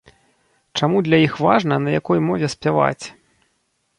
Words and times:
Чаму 0.79 1.01
для 1.07 1.19
іх 1.25 1.33
важна, 1.47 1.77
на 1.85 1.93
якой 1.99 2.19
мове 2.29 2.47
спяваць? 2.55 3.05